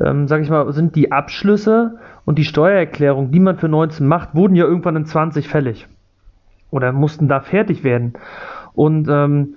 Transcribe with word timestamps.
ähm, 0.00 0.28
sag 0.28 0.40
ich 0.40 0.48
mal, 0.48 0.72
sind 0.72 0.96
die 0.96 1.12
Abschlüsse 1.12 1.98
und 2.24 2.38
die 2.38 2.44
Steuererklärung, 2.44 3.32
die 3.32 3.40
man 3.40 3.58
für 3.58 3.68
19 3.68 4.06
macht, 4.06 4.34
wurden 4.34 4.54
ja 4.54 4.64
irgendwann 4.64 4.96
in 4.96 5.04
20 5.04 5.48
fällig. 5.48 5.86
Oder 6.70 6.92
mussten 6.92 7.28
da 7.28 7.40
fertig 7.40 7.84
werden. 7.84 8.14
Und 8.72 9.08
ähm, 9.10 9.56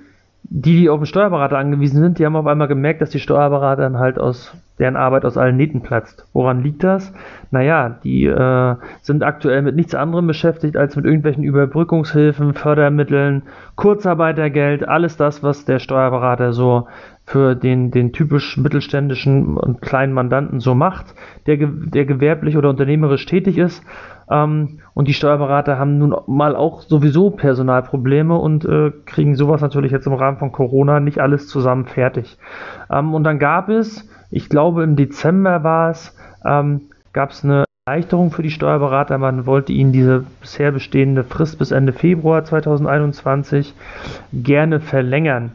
die, 0.49 0.81
die 0.81 0.89
auf 0.89 0.99
den 0.99 1.05
Steuerberater 1.05 1.57
angewiesen 1.57 2.01
sind, 2.01 2.19
die 2.19 2.25
haben 2.25 2.35
auf 2.35 2.45
einmal 2.45 2.67
gemerkt, 2.67 3.01
dass 3.01 3.09
die 3.09 3.19
Steuerberater 3.19 3.81
dann 3.81 3.97
halt 3.97 4.19
aus 4.19 4.55
deren 4.77 4.95
Arbeit 4.95 5.25
aus 5.25 5.37
allen 5.37 5.55
Nähten 5.55 5.81
platzt. 5.81 6.27
Woran 6.33 6.61
liegt 6.61 6.83
das? 6.83 7.13
Naja, 7.49 7.97
die 8.03 8.25
äh, 8.25 8.75
sind 9.01 9.23
aktuell 9.23 9.61
mit 9.61 9.75
nichts 9.75 9.95
anderem 9.95 10.27
beschäftigt 10.27 10.75
als 10.77 10.95
mit 10.95 11.05
irgendwelchen 11.05 11.43
Überbrückungshilfen, 11.43 12.53
Fördermitteln, 12.53 13.43
Kurzarbeitergeld, 13.75 14.87
alles 14.87 15.17
das, 15.17 15.41
was 15.43 15.65
der 15.65 15.79
Steuerberater 15.79 16.53
so 16.53 16.87
für 17.25 17.55
den, 17.55 17.89
den 17.89 18.11
typisch 18.11 18.57
mittelständischen 18.57 19.57
und 19.57 19.81
kleinen 19.81 20.13
Mandanten 20.13 20.59
so 20.59 20.75
macht, 20.75 21.15
der, 21.47 21.57
der 21.57 22.05
gewerblich 22.05 22.55
oder 22.55 22.69
unternehmerisch 22.69 23.25
tätig 23.25 23.57
ist. 23.57 23.83
Ähm, 24.29 24.79
und 24.93 25.07
die 25.07 25.13
Steuerberater 25.13 25.77
haben 25.77 25.97
nun 25.97 26.15
mal 26.27 26.55
auch 26.55 26.81
sowieso 26.81 27.29
Personalprobleme 27.29 28.35
und 28.35 28.65
äh, 28.65 28.91
kriegen 29.05 29.35
sowas 29.35 29.61
natürlich 29.61 29.91
jetzt 29.91 30.07
im 30.07 30.13
Rahmen 30.13 30.37
von 30.37 30.51
Corona 30.51 30.99
nicht 30.99 31.19
alles 31.19 31.47
zusammen 31.47 31.85
fertig. 31.85 32.37
Ähm, 32.89 33.13
und 33.13 33.23
dann 33.23 33.39
gab 33.39 33.69
es, 33.69 34.07
ich 34.31 34.49
glaube 34.49 34.83
im 34.83 34.95
Dezember 34.95 35.63
war 35.63 35.91
es, 35.91 36.15
ähm, 36.45 36.81
gab 37.13 37.31
es 37.31 37.43
eine 37.43 37.65
Erleichterung 37.87 38.31
für 38.31 38.41
die 38.41 38.49
Steuerberater. 38.49 39.17
Man 39.19 39.45
wollte 39.45 39.71
ihnen 39.71 39.91
diese 39.91 40.23
bisher 40.41 40.71
bestehende 40.71 41.23
Frist 41.23 41.59
bis 41.59 41.69
Ende 41.71 41.93
Februar 41.93 42.43
2021 42.43 43.75
gerne 44.33 44.79
verlängern. 44.79 45.51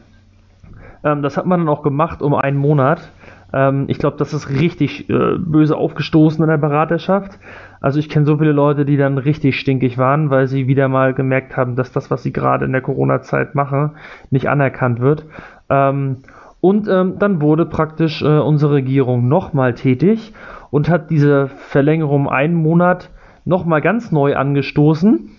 Ähm, 1.03 1.21
das 1.23 1.35
hat 1.35 1.45
man 1.45 1.59
dann 1.59 1.69
auch 1.69 1.83
gemacht 1.83 2.21
um 2.21 2.33
einen 2.33 2.57
Monat. 2.57 3.11
Ähm, 3.53 3.85
ich 3.87 3.99
glaube, 3.99 4.17
das 4.17 4.33
ist 4.33 4.49
richtig 4.49 5.09
äh, 5.09 5.37
böse 5.37 5.75
aufgestoßen 5.75 6.43
in 6.43 6.49
der 6.49 6.57
Beraterschaft. 6.57 7.39
Also 7.79 7.99
ich 7.99 8.09
kenne 8.09 8.25
so 8.25 8.37
viele 8.37 8.51
Leute, 8.51 8.85
die 8.85 8.97
dann 8.97 9.17
richtig 9.17 9.59
stinkig 9.59 9.97
waren, 9.97 10.29
weil 10.29 10.47
sie 10.47 10.67
wieder 10.67 10.87
mal 10.87 11.13
gemerkt 11.13 11.57
haben, 11.57 11.75
dass 11.75 11.91
das, 11.91 12.11
was 12.11 12.23
sie 12.23 12.31
gerade 12.31 12.65
in 12.65 12.71
der 12.71 12.81
Corona-Zeit 12.81 13.55
machen, 13.55 13.91
nicht 14.29 14.49
anerkannt 14.49 14.99
wird. 14.99 15.25
Ähm, 15.69 16.17
und 16.61 16.87
ähm, 16.87 17.17
dann 17.17 17.41
wurde 17.41 17.65
praktisch 17.65 18.21
äh, 18.21 18.37
unsere 18.37 18.73
Regierung 18.73 19.27
nochmal 19.27 19.73
tätig 19.73 20.33
und 20.69 20.89
hat 20.89 21.09
diese 21.09 21.47
Verlängerung 21.47 22.29
einen 22.29 22.53
Monat 22.53 23.09
nochmal 23.45 23.81
ganz 23.81 24.11
neu 24.11 24.35
angestoßen. 24.35 25.31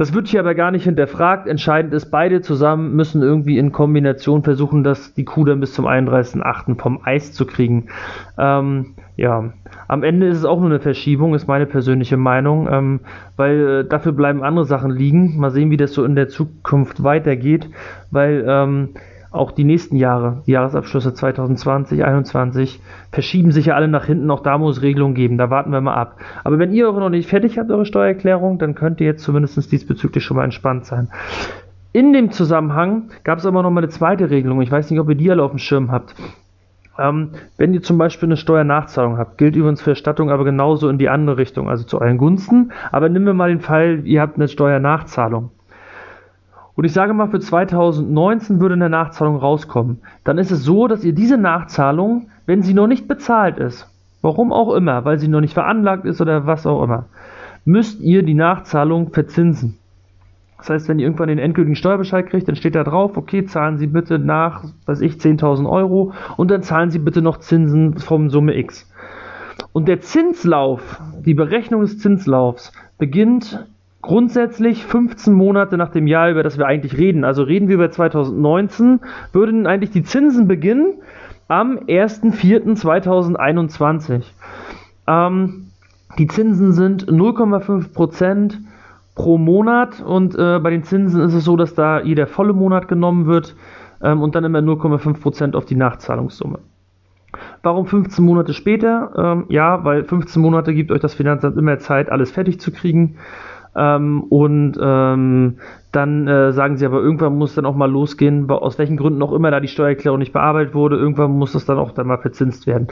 Das 0.00 0.14
wird 0.14 0.28
hier 0.28 0.40
aber 0.40 0.54
gar 0.54 0.70
nicht 0.70 0.84
hinterfragt. 0.84 1.46
Entscheidend 1.46 1.92
ist, 1.92 2.06
beide 2.06 2.40
zusammen 2.40 2.96
müssen 2.96 3.20
irgendwie 3.20 3.58
in 3.58 3.70
Kombination 3.70 4.42
versuchen, 4.42 4.82
dass 4.82 5.12
die 5.12 5.26
Kuh 5.26 5.44
dann 5.44 5.60
bis 5.60 5.74
zum 5.74 5.86
31.08. 5.86 6.80
vom 6.80 7.00
Eis 7.04 7.34
zu 7.34 7.44
kriegen. 7.44 7.88
Ähm, 8.38 8.94
ja, 9.16 9.52
am 9.88 10.02
Ende 10.02 10.28
ist 10.28 10.38
es 10.38 10.46
auch 10.46 10.58
nur 10.58 10.70
eine 10.70 10.80
Verschiebung, 10.80 11.34
ist 11.34 11.48
meine 11.48 11.66
persönliche 11.66 12.16
Meinung, 12.16 12.66
ähm, 12.72 13.00
weil 13.36 13.68
äh, 13.68 13.84
dafür 13.84 14.12
bleiben 14.12 14.42
andere 14.42 14.64
Sachen 14.64 14.90
liegen. 14.90 15.36
Mal 15.36 15.50
sehen, 15.50 15.70
wie 15.70 15.76
das 15.76 15.92
so 15.92 16.02
in 16.02 16.14
der 16.14 16.28
Zukunft 16.28 17.02
weitergeht, 17.02 17.68
weil 18.10 18.42
ähm, 18.48 18.94
auch 19.32 19.52
die 19.52 19.64
nächsten 19.64 19.96
Jahre, 19.96 20.42
die 20.46 20.52
Jahresabschlüsse 20.52 21.14
2020, 21.14 21.98
2021, 21.98 22.80
verschieben 23.12 23.52
sich 23.52 23.66
ja 23.66 23.74
alle 23.74 23.86
nach 23.86 24.06
hinten. 24.06 24.30
Auch 24.30 24.40
da 24.40 24.58
muss 24.58 24.78
es 24.78 24.82
Regelungen 24.82 25.14
geben. 25.14 25.38
Da 25.38 25.50
warten 25.50 25.70
wir 25.70 25.80
mal 25.80 25.94
ab. 25.94 26.16
Aber 26.42 26.58
wenn 26.58 26.72
ihr 26.72 26.86
eure 26.86 27.00
noch 27.00 27.10
nicht 27.10 27.28
fertig 27.28 27.58
habt, 27.58 27.70
eure 27.70 27.86
Steuererklärung, 27.86 28.58
dann 28.58 28.74
könnt 28.74 29.00
ihr 29.00 29.06
jetzt 29.06 29.22
zumindest 29.22 29.70
diesbezüglich 29.70 30.24
schon 30.24 30.36
mal 30.36 30.44
entspannt 30.44 30.84
sein. 30.84 31.08
In 31.92 32.12
dem 32.12 32.32
Zusammenhang 32.32 33.10
gab 33.22 33.38
es 33.38 33.46
aber 33.46 33.62
noch 33.62 33.70
mal 33.70 33.80
eine 33.80 33.88
zweite 33.88 34.30
Regelung. 34.30 34.62
Ich 34.62 34.70
weiß 34.70 34.90
nicht, 34.90 35.00
ob 35.00 35.08
ihr 35.08 35.14
die 35.14 35.30
alle 35.30 35.42
auf 35.42 35.50
dem 35.50 35.58
Schirm 35.58 35.92
habt. 35.92 36.14
Ähm, 36.98 37.30
wenn 37.56 37.72
ihr 37.72 37.82
zum 37.82 37.98
Beispiel 37.98 38.28
eine 38.28 38.36
Steuernachzahlung 38.36 39.16
habt, 39.16 39.38
gilt 39.38 39.54
übrigens 39.54 39.80
für 39.80 39.90
Erstattung 39.90 40.30
aber 40.30 40.44
genauso 40.44 40.88
in 40.88 40.98
die 40.98 41.08
andere 41.08 41.36
Richtung, 41.36 41.68
also 41.68 41.84
zu 41.84 42.00
euren 42.00 42.18
Gunsten. 42.18 42.72
Aber 42.90 43.08
nehmen 43.08 43.26
wir 43.26 43.34
mal 43.34 43.48
den 43.48 43.60
Fall, 43.60 44.02
ihr 44.04 44.20
habt 44.20 44.36
eine 44.36 44.48
Steuernachzahlung 44.48 45.50
und 46.76 46.84
ich 46.84 46.92
sage 46.92 47.12
mal, 47.12 47.28
für 47.28 47.40
2019 47.40 48.60
würde 48.60 48.74
eine 48.74 48.88
Nachzahlung 48.88 49.36
rauskommen, 49.36 49.98
dann 50.24 50.38
ist 50.38 50.50
es 50.50 50.64
so, 50.64 50.86
dass 50.86 51.04
ihr 51.04 51.12
diese 51.12 51.36
Nachzahlung, 51.36 52.28
wenn 52.46 52.62
sie 52.62 52.74
noch 52.74 52.86
nicht 52.86 53.08
bezahlt 53.08 53.58
ist, 53.58 53.88
warum 54.22 54.52
auch 54.52 54.74
immer, 54.74 55.04
weil 55.04 55.18
sie 55.18 55.28
noch 55.28 55.40
nicht 55.40 55.54
veranlagt 55.54 56.04
ist 56.04 56.20
oder 56.20 56.46
was 56.46 56.66
auch 56.66 56.82
immer, 56.82 57.06
müsst 57.64 58.00
ihr 58.00 58.22
die 58.22 58.34
Nachzahlung 58.34 59.12
verzinsen. 59.12 59.76
Das 60.58 60.68
heißt, 60.68 60.88
wenn 60.88 60.98
ihr 60.98 61.06
irgendwann 61.06 61.28
den 61.28 61.38
endgültigen 61.38 61.74
Steuerbescheid 61.74 62.26
kriegt, 62.26 62.46
dann 62.46 62.56
steht 62.56 62.74
da 62.74 62.84
drauf, 62.84 63.16
okay, 63.16 63.46
zahlen 63.46 63.78
Sie 63.78 63.86
bitte 63.86 64.18
nach, 64.18 64.64
weiß 64.84 65.00
ich, 65.00 65.14
10.000 65.14 65.68
Euro 65.68 66.12
und 66.36 66.50
dann 66.50 66.62
zahlen 66.62 66.90
Sie 66.90 66.98
bitte 66.98 67.22
noch 67.22 67.38
Zinsen 67.38 67.96
vom 67.96 68.28
Summe 68.28 68.56
X. 68.58 68.86
Und 69.72 69.88
der 69.88 70.00
Zinslauf, 70.00 71.00
die 71.24 71.32
Berechnung 71.34 71.80
des 71.80 71.98
Zinslaufs 71.98 72.72
beginnt 72.98 73.66
grundsätzlich 74.02 74.84
15 74.84 75.32
Monate 75.34 75.76
nach 75.76 75.90
dem 75.90 76.06
Jahr, 76.06 76.30
über 76.30 76.42
das 76.42 76.56
wir 76.58 76.66
eigentlich 76.66 76.96
reden. 76.96 77.24
Also 77.24 77.42
reden 77.42 77.68
wir 77.68 77.74
über 77.74 77.90
2019, 77.90 79.00
würden 79.32 79.66
eigentlich 79.66 79.90
die 79.90 80.02
Zinsen 80.02 80.48
beginnen 80.48 80.94
am 81.48 81.76
1.4.2021. 81.78 84.22
Ähm, 85.06 85.66
die 86.18 86.26
Zinsen 86.26 86.72
sind 86.72 87.06
0,5% 87.06 88.54
pro 89.14 89.38
Monat 89.38 90.00
und 90.00 90.34
äh, 90.34 90.58
bei 90.60 90.70
den 90.70 90.84
Zinsen 90.84 91.20
ist 91.20 91.34
es 91.34 91.44
so, 91.44 91.56
dass 91.56 91.74
da 91.74 92.00
jeder 92.00 92.26
volle 92.26 92.52
Monat 92.52 92.88
genommen 92.88 93.26
wird 93.26 93.54
ähm, 94.02 94.22
und 94.22 94.34
dann 94.34 94.44
immer 94.44 94.60
0,5% 94.60 95.54
auf 95.54 95.66
die 95.66 95.76
Nachzahlungssumme. 95.76 96.58
Warum 97.62 97.86
15 97.86 98.24
Monate 98.24 98.54
später? 98.54 99.12
Ähm, 99.16 99.44
ja, 99.48 99.84
weil 99.84 100.04
15 100.04 100.40
Monate 100.40 100.74
gibt 100.74 100.90
euch 100.90 101.00
das 101.00 101.14
Finanzamt 101.14 101.56
immer 101.56 101.78
Zeit, 101.78 102.10
alles 102.10 102.30
fertig 102.30 102.60
zu 102.60 102.72
kriegen. 102.72 103.16
Ähm, 103.74 104.22
und 104.24 104.78
ähm, 104.80 105.58
dann 105.92 106.28
äh, 106.28 106.52
sagen 106.52 106.76
sie 106.76 106.86
aber, 106.86 107.00
irgendwann 107.00 107.36
muss 107.36 107.54
dann 107.54 107.66
auch 107.66 107.74
mal 107.74 107.90
losgehen, 107.90 108.48
aus 108.50 108.78
welchen 108.78 108.96
Gründen 108.96 109.22
auch 109.22 109.32
immer 109.32 109.50
da 109.50 109.60
die 109.60 109.68
Steuererklärung 109.68 110.18
nicht 110.18 110.32
bearbeitet 110.32 110.74
wurde. 110.74 110.96
Irgendwann 110.96 111.32
muss 111.32 111.52
das 111.52 111.66
dann 111.66 111.78
auch 111.78 111.92
dann 111.92 112.06
mal 112.06 112.18
verzinst 112.18 112.66
werden. 112.66 112.88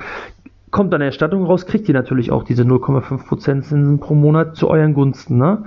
Kommt 0.71 0.93
dann 0.93 1.01
eine 1.01 1.07
Erstattung 1.07 1.45
raus, 1.45 1.67
kriegt 1.67 1.89
ihr 1.89 1.95
natürlich 1.95 2.31
auch 2.31 2.43
diese 2.43 2.63
0,5% 2.63 3.39
Zinsen 3.39 4.01
pro 4.01 4.15
Monat 4.15 4.57
zu 4.57 4.69
euren 4.69 4.95
Gunsten. 4.95 5.39
Ne? 5.39 5.65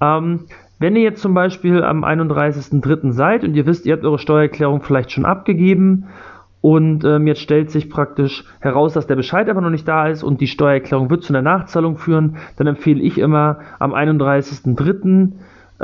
Ähm, 0.00 0.40
wenn 0.78 0.96
ihr 0.96 1.02
jetzt 1.02 1.22
zum 1.22 1.32
Beispiel 1.32 1.84
am 1.84 2.04
31.03. 2.04 3.12
seid 3.12 3.44
und 3.44 3.54
ihr 3.54 3.66
wisst, 3.66 3.86
ihr 3.86 3.92
habt 3.92 4.04
eure 4.04 4.18
Steuererklärung 4.18 4.82
vielleicht 4.82 5.12
schon 5.12 5.24
abgegeben 5.24 6.06
und 6.62 7.04
ähm, 7.04 7.26
jetzt 7.26 7.40
stellt 7.40 7.70
sich 7.70 7.90
praktisch 7.90 8.44
heraus, 8.60 8.94
dass 8.94 9.08
der 9.08 9.16
Bescheid 9.16 9.50
aber 9.50 9.60
noch 9.60 9.68
nicht 9.68 9.86
da 9.86 10.06
ist 10.06 10.22
und 10.22 10.40
die 10.40 10.46
Steuererklärung 10.46 11.10
wird 11.10 11.24
zu 11.24 11.32
einer 11.34 11.42
Nachzahlung 11.42 11.98
führen, 11.98 12.38
dann 12.56 12.68
empfehle 12.68 13.02
ich 13.02 13.18
immer 13.18 13.58
am 13.78 13.92
31.03., 13.92 15.04
ähm, 15.04 15.32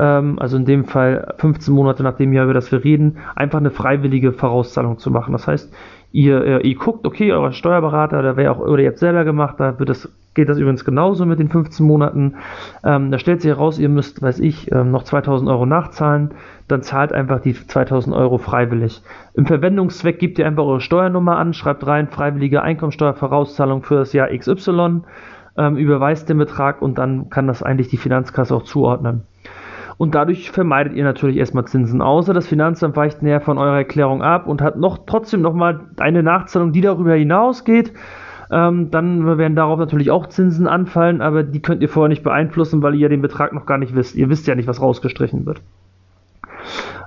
also 0.03 0.56
in 0.56 0.65
dem 0.65 0.85
Fall 0.85 1.35
15 1.39 1.75
Monate 1.75 2.03
nach 2.03 2.17
dem 2.17 2.33
Jahr, 2.33 2.45
über 2.45 2.55
das 2.55 2.71
wir 2.73 2.85
reden, 2.85 3.19
einfach 3.35 3.59
eine 3.59 3.71
freiwillige 3.71 4.33
Vorauszahlung 4.33 4.99
zu 4.99 5.11
machen. 5.11 5.33
Das 5.33 5.47
heißt, 5.47 5.73
ihr, 6.12 6.45
äh, 6.45 6.69
ihr 6.69 6.77
guckt, 6.77 7.06
okay, 7.06 7.33
euer 7.33 7.53
Steuerberater 7.53 8.19
oder 8.19 8.37
wer 8.37 8.53
auch 8.53 8.59
oder 8.61 8.83
ihr 8.83 8.89
habt 8.89 8.99
selber 8.99 9.25
gemacht, 9.25 9.56
da 9.59 9.79
wird 9.79 9.89
das 9.89 10.09
geht 10.39 10.49
das 10.49 10.59
übrigens 10.59 10.85
genauso 10.85 11.27
mit 11.27 11.41
den 11.41 11.49
15 11.49 11.85
Monaten. 11.85 12.37
Ähm, 12.85 13.11
da 13.11 13.19
stellt 13.19 13.41
sich 13.43 13.50
heraus, 13.50 13.77
ihr 13.81 13.89
müsst, 13.89 14.23
weiß 14.23 14.39
ich, 14.39 14.71
ähm, 14.71 14.93
noch 14.93 15.03
2000 15.03 15.50
Euro 15.50 15.67
nachzahlen. 15.67 16.31
Dann 16.69 16.83
zahlt 16.83 17.12
einfach 17.12 17.41
die 17.41 17.55
2000 17.55 18.15
Euro 18.15 18.39
freiwillig. 18.39 19.03
Im 19.35 19.47
Verwendungszweck 19.47 20.21
gebt 20.21 20.39
ihr 20.39 20.47
einfach 20.47 20.62
eure 20.62 20.81
Steuernummer 20.81 21.37
an, 21.39 21.55
schreibt 21.55 21.85
rein, 21.89 22.06
freiwillige 22.06 22.62
Einkommensteuervorauszahlung 22.62 23.83
für 23.83 23.97
das 23.97 24.12
Jahr 24.12 24.29
XY, 24.29 25.00
ähm, 25.56 25.77
überweist 25.77 26.29
den 26.29 26.39
Betrag 26.39 26.83
und 26.83 26.99
dann 26.99 27.31
kann 27.31 27.49
das 27.49 27.65
eigentlich 27.65 27.89
die 27.89 27.97
Finanzkasse 27.97 28.55
auch 28.55 28.62
zuordnen. 28.62 29.23
Und 29.99 30.15
dadurch 30.15 30.50
vermeidet 30.50 30.95
ihr 30.95 31.05
natürlich 31.05 31.37
erstmal 31.37 31.67
Zinsen. 31.67 32.00
Außer 32.00 32.33
das 32.33 32.47
Finanzamt 32.47 32.97
weicht 32.97 33.23
näher 33.23 33.41
von 33.41 33.59
eurer 33.59 33.79
Erklärung 33.79 34.23
ab 34.23 34.47
und 34.47 34.62
hat 34.62 34.79
noch 34.79 34.99
trotzdem 35.06 35.43
nochmal 35.43 35.81
eine 35.99 36.23
Nachzahlung, 36.23 36.73
die 36.73 36.81
darüber 36.81 37.15
hinausgeht 37.15 37.93
ähm, 38.50 38.91
dann 38.91 39.39
werden 39.39 39.56
darauf 39.56 39.79
natürlich 39.79 40.11
auch 40.11 40.27
Zinsen 40.29 40.67
anfallen, 40.67 41.21
aber 41.21 41.43
die 41.43 41.61
könnt 41.61 41.83
ihr 41.83 41.89
vorher 41.89 42.09
nicht 42.09 42.23
beeinflussen, 42.23 42.83
weil 42.83 42.95
ihr 42.95 43.00
ja 43.00 43.09
den 43.09 43.21
Betrag 43.21 43.53
noch 43.53 43.67
gar 43.67 43.79
nicht 43.79 43.95
wisst. 43.95 44.15
Ihr 44.15 44.31
wisst 44.31 44.47
ja 44.47 44.55
nicht, 44.55 44.67
was 44.67 44.81
rausgestrichen 44.81 45.45
wird. 45.45 45.61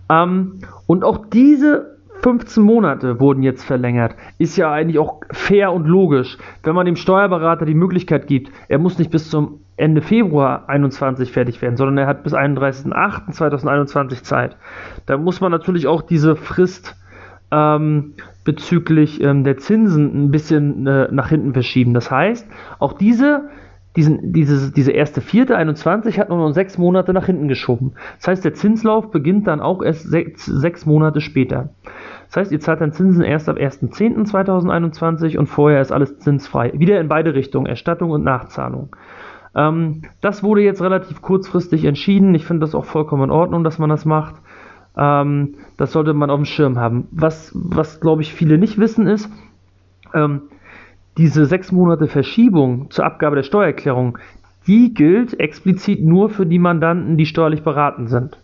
Ähm, 0.09 0.59
und 0.85 1.03
auch 1.03 1.25
diese 1.31 1.90
15 2.21 2.63
Monate 2.63 3.19
wurden 3.19 3.41
jetzt 3.43 3.63
verlängert. 3.63 4.15
Ist 4.37 4.55
ja 4.55 4.71
eigentlich 4.71 4.99
auch 4.99 5.21
fair 5.31 5.73
und 5.73 5.87
logisch, 5.87 6.37
wenn 6.63 6.75
man 6.75 6.85
dem 6.85 6.95
Steuerberater 6.95 7.65
die 7.65 7.73
Möglichkeit 7.73 8.27
gibt, 8.27 8.51
er 8.67 8.77
muss 8.77 8.99
nicht 8.99 9.11
bis 9.11 9.29
zum 9.29 9.61
Ende 9.75 10.01
Februar 10.01 10.69
21 10.69 11.31
fertig 11.31 11.61
werden, 11.61 11.77
sondern 11.77 11.97
er 11.97 12.07
hat 12.07 12.23
bis 12.23 12.33
31.08.2021 12.33 14.21
Zeit. 14.23 14.55
Da 15.07 15.17
muss 15.17 15.41
man 15.41 15.51
natürlich 15.51 15.87
auch 15.87 16.03
diese 16.03 16.35
Frist 16.35 16.95
ähm, 17.51 18.13
bezüglich 18.43 19.21
ähm, 19.21 19.43
der 19.43 19.57
Zinsen 19.57 20.25
ein 20.25 20.31
bisschen 20.31 20.85
äh, 20.85 21.07
nach 21.11 21.29
hinten 21.29 21.53
verschieben. 21.53 21.93
Das 21.95 22.11
heißt, 22.11 22.47
auch 22.77 22.93
diese, 22.93 23.49
diesen, 23.95 24.31
dieses, 24.31 24.71
diese 24.71 24.91
erste 24.91 25.19
vierte 25.19 25.57
21 25.57 26.19
hat 26.19 26.29
nur 26.29 26.37
noch 26.37 26.53
sechs 26.53 26.77
Monate 26.77 27.13
nach 27.13 27.25
hinten 27.25 27.47
geschoben. 27.47 27.93
Das 28.17 28.27
heißt, 28.27 28.45
der 28.45 28.53
Zinslauf 28.53 29.11
beginnt 29.11 29.47
dann 29.47 29.59
auch 29.59 29.81
erst 29.81 30.09
sechs, 30.09 30.45
sechs 30.45 30.85
Monate 30.85 31.19
später. 31.19 31.69
Das 32.27 32.37
heißt, 32.37 32.51
ihr 32.53 32.61
zahlt 32.61 32.79
dann 32.79 32.93
Zinsen 32.93 33.23
erst 33.23 33.49
ab 33.49 33.57
1.10.2021 33.57 35.37
und 35.37 35.47
vorher 35.47 35.81
ist 35.81 35.91
alles 35.91 36.19
zinsfrei. 36.19 36.71
Wieder 36.73 37.01
in 37.01 37.09
beide 37.09 37.33
Richtungen, 37.33 37.65
Erstattung 37.65 38.11
und 38.11 38.23
Nachzahlung. 38.23 38.95
Ähm, 39.53 40.03
das 40.21 40.41
wurde 40.41 40.61
jetzt 40.61 40.81
relativ 40.81 41.21
kurzfristig 41.21 41.83
entschieden. 41.83 42.33
Ich 42.33 42.45
finde 42.45 42.61
das 42.61 42.73
auch 42.73 42.85
vollkommen 42.85 43.25
in 43.25 43.31
Ordnung, 43.31 43.65
dass 43.65 43.79
man 43.79 43.89
das 43.89 44.05
macht. 44.05 44.35
Ähm, 44.95 45.55
das 45.75 45.91
sollte 45.91 46.13
man 46.13 46.29
auf 46.29 46.39
dem 46.39 46.45
Schirm 46.45 46.79
haben. 46.79 47.09
Was, 47.11 47.51
was 47.53 47.99
glaube 47.99 48.21
ich, 48.21 48.33
viele 48.33 48.57
nicht 48.57 48.77
wissen, 48.77 49.07
ist, 49.07 49.29
ähm, 50.13 50.43
diese 51.17 51.45
sechs 51.45 51.71
Monate 51.71 52.07
Verschiebung 52.07 52.89
zur 52.89 53.05
Abgabe 53.05 53.35
der 53.35 53.43
Steuererklärung, 53.43 54.17
die 54.67 54.93
gilt 54.93 55.39
explizit 55.39 56.03
nur 56.03 56.29
für 56.29 56.45
die 56.45 56.59
Mandanten, 56.59 57.17
die 57.17 57.25
steuerlich 57.25 57.63
beraten 57.63 58.07
sind. 58.07 58.37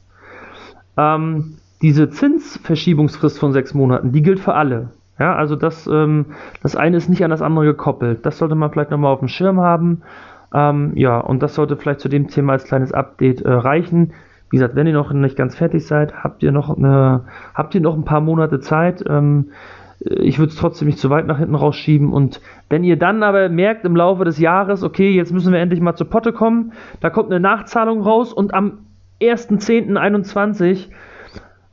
Ähm, 0.97 1.57
diese 1.81 2.09
Zinsverschiebungsfrist 2.09 3.39
von 3.39 3.53
sechs 3.53 3.73
Monaten, 3.73 4.11
die 4.11 4.23
gilt 4.23 4.39
für 4.39 4.55
alle. 4.55 4.89
Ja, 5.19 5.35
also 5.35 5.55
das, 5.55 5.87
ähm, 5.87 6.27
das 6.61 6.75
eine 6.75 6.97
ist 6.97 7.09
nicht 7.09 7.23
an 7.23 7.31
das 7.31 7.41
andere 7.41 7.65
gekoppelt. 7.65 8.25
Das 8.25 8.37
sollte 8.37 8.55
man 8.55 8.71
vielleicht 8.71 8.91
nochmal 8.91 9.13
auf 9.13 9.19
dem 9.19 9.27
Schirm 9.27 9.59
haben. 9.59 10.01
Ähm, 10.53 10.91
ja, 10.95 11.19
und 11.19 11.41
das 11.41 11.55
sollte 11.55 11.75
vielleicht 11.75 11.99
zu 11.99 12.09
dem 12.09 12.27
Thema 12.27 12.53
als 12.53 12.65
kleines 12.65 12.91
Update 12.91 13.41
äh, 13.41 13.51
reichen. 13.51 14.13
Wie 14.49 14.57
gesagt, 14.57 14.75
wenn 14.75 14.87
ihr 14.87 14.93
noch 14.93 15.11
nicht 15.11 15.35
ganz 15.35 15.55
fertig 15.55 15.85
seid, 15.85 16.23
habt 16.23 16.41
ihr 16.43 16.51
noch 16.51 16.75
eine, 16.75 17.25
habt 17.53 17.75
ihr 17.75 17.81
noch 17.81 17.95
ein 17.95 18.05
paar 18.05 18.21
Monate 18.21 18.59
Zeit. 18.59 19.03
Ähm, 19.07 19.51
ich 20.09 20.39
würde 20.39 20.51
es 20.51 20.57
trotzdem 20.57 20.87
nicht 20.87 20.99
zu 20.99 21.09
weit 21.09 21.27
nach 21.27 21.39
hinten 21.39 21.55
rausschieben. 21.55 22.11
Und 22.11 22.41
wenn 22.69 22.83
ihr 22.83 22.97
dann 22.97 23.23
aber 23.23 23.49
merkt 23.49 23.85
im 23.85 23.95
Laufe 23.95 24.23
des 24.23 24.39
Jahres, 24.39 24.83
okay, 24.83 25.11
jetzt 25.11 25.33
müssen 25.33 25.53
wir 25.53 25.59
endlich 25.59 25.81
mal 25.81 25.95
zur 25.95 26.09
Potte 26.09 26.33
kommen, 26.33 26.73
da 26.99 27.09
kommt 27.09 27.31
eine 27.31 27.39
Nachzahlung 27.39 28.01
raus 28.01 28.33
und 28.33 28.53
am 28.53 28.79
1.10.21 29.21 30.87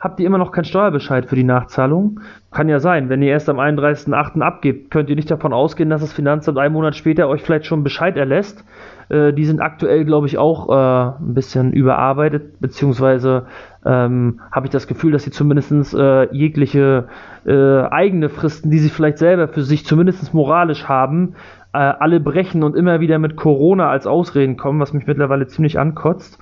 habt 0.05 0.21
ihr 0.21 0.27
immer 0.27 0.39
noch 0.39 0.53
keinen 0.53 0.67
Steuerbescheid 0.67 1.25
für 1.25 1.35
die 1.35 1.45
Nachzahlung. 1.45 2.21
Kann 2.51 2.69
ja 2.69 2.79
sein, 2.79 3.09
wenn 3.09 3.23
ihr 3.23 3.31
erst 3.31 3.49
am 3.49 3.59
31.08. 3.59 4.43
abgebt, 4.43 4.91
könnt 4.91 5.09
ihr 5.09 5.17
nicht 5.17 5.31
davon 5.31 5.55
ausgehen, 5.55 5.89
dass 5.89 6.03
das 6.03 6.13
Finanzamt 6.13 6.59
einen 6.59 6.75
Monat 6.75 6.95
später 6.95 7.27
euch 7.27 7.43
vielleicht 7.43 7.65
schon 7.65 7.83
Bescheid 7.83 8.19
erlässt. 8.19 8.65
Äh, 9.09 9.33
die 9.33 9.47
sind 9.47 9.61
aktuell, 9.61 10.05
glaube 10.05 10.27
ich, 10.27 10.37
auch 10.37 10.69
äh, 10.69 11.23
ein 11.23 11.33
bisschen 11.33 11.73
überarbeitet, 11.73 12.61
beziehungsweise 12.61 13.47
ähm, 13.87 14.41
habe 14.53 14.67
ich 14.67 14.71
das 14.71 14.87
Gefühl, 14.87 15.13
dass 15.13 15.25
sie 15.25 15.31
zumindest 15.31 15.95
äh, 15.95 16.31
jegliche 16.35 17.09
äh, 17.47 17.83
eigene 17.85 18.29
Fristen, 18.29 18.71
die 18.71 18.79
sie 18.79 18.91
vielleicht 18.91 19.17
selber 19.17 19.49
für 19.49 19.63
sich 19.63 19.87
zumindest 19.87 20.35
moralisch 20.35 20.85
haben, 20.85 21.35
äh, 21.73 21.79
alle 21.79 22.21
brechen 22.21 22.63
und 22.63 22.77
immer 22.77 23.01
wieder 23.01 23.19
mit 23.19 23.37
Corona 23.37 23.89
als 23.89 24.07
Ausreden 24.07 24.59
kommen, 24.59 24.81
was 24.81 24.93
mich 24.93 25.07
mittlerweile 25.07 25.47
ziemlich 25.47 25.79
ankotzt. 25.79 26.39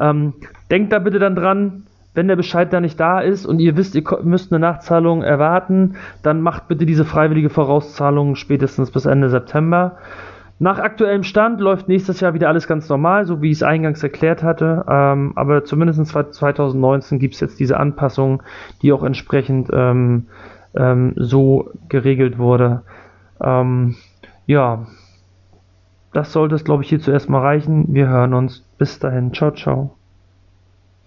Ähm, 0.00 0.34
denkt 0.68 0.92
da 0.92 0.98
bitte 0.98 1.20
dann 1.20 1.36
dran, 1.36 1.84
wenn 2.14 2.28
der 2.28 2.36
Bescheid 2.36 2.72
da 2.72 2.80
nicht 2.80 2.98
da 2.98 3.20
ist 3.20 3.44
und 3.44 3.58
ihr 3.58 3.76
wisst, 3.76 3.94
ihr 3.94 4.04
müsst 4.22 4.52
eine 4.52 4.60
Nachzahlung 4.60 5.22
erwarten, 5.22 5.96
dann 6.22 6.40
macht 6.40 6.68
bitte 6.68 6.86
diese 6.86 7.04
freiwillige 7.04 7.50
Vorauszahlung 7.50 8.36
spätestens 8.36 8.90
bis 8.90 9.04
Ende 9.04 9.28
September. 9.28 9.96
Nach 10.60 10.78
aktuellem 10.78 11.24
Stand 11.24 11.60
läuft 11.60 11.88
nächstes 11.88 12.20
Jahr 12.20 12.32
wieder 12.32 12.48
alles 12.48 12.68
ganz 12.68 12.88
normal, 12.88 13.26
so 13.26 13.42
wie 13.42 13.50
ich 13.50 13.58
es 13.58 13.62
eingangs 13.64 14.02
erklärt 14.02 14.44
hatte. 14.44 14.84
Ähm, 14.88 15.32
aber 15.34 15.64
zumindest 15.64 16.06
2019 16.06 17.18
gibt 17.18 17.34
es 17.34 17.40
jetzt 17.40 17.58
diese 17.58 17.78
Anpassung, 17.78 18.42
die 18.80 18.92
auch 18.92 19.02
entsprechend 19.02 19.68
ähm, 19.72 20.28
ähm, 20.76 21.12
so 21.16 21.70
geregelt 21.88 22.38
wurde. 22.38 22.82
Ähm, 23.42 23.96
ja, 24.46 24.86
das 26.12 26.32
sollte 26.32 26.54
es, 26.54 26.64
glaube 26.64 26.84
ich, 26.84 26.88
hier 26.88 27.00
zuerst 27.00 27.28
mal 27.28 27.40
reichen. 27.40 27.86
Wir 27.88 28.08
hören 28.08 28.34
uns. 28.34 28.60
Bis 28.78 29.00
dahin. 29.00 29.34
Ciao, 29.34 29.50
ciao. 29.50 29.96